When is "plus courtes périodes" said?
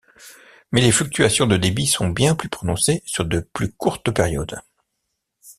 3.39-4.59